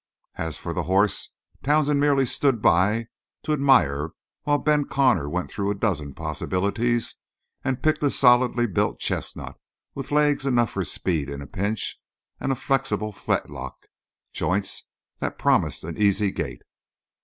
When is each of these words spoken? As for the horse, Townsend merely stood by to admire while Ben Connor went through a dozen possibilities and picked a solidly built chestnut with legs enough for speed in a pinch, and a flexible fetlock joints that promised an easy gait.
As 0.39 0.57
for 0.57 0.73
the 0.73 0.85
horse, 0.89 1.29
Townsend 1.61 1.99
merely 1.99 2.25
stood 2.25 2.59
by 2.59 3.09
to 3.43 3.53
admire 3.53 4.13
while 4.45 4.57
Ben 4.57 4.85
Connor 4.85 5.29
went 5.29 5.51
through 5.51 5.69
a 5.69 5.75
dozen 5.75 6.15
possibilities 6.15 7.17
and 7.63 7.83
picked 7.83 8.01
a 8.01 8.09
solidly 8.09 8.65
built 8.65 8.97
chestnut 8.97 9.57
with 9.93 10.09
legs 10.11 10.43
enough 10.43 10.71
for 10.71 10.83
speed 10.85 11.29
in 11.29 11.39
a 11.39 11.45
pinch, 11.45 12.01
and 12.39 12.51
a 12.51 12.55
flexible 12.55 13.11
fetlock 13.11 13.75
joints 14.33 14.85
that 15.19 15.37
promised 15.37 15.83
an 15.83 15.95
easy 15.99 16.31
gait. 16.31 16.63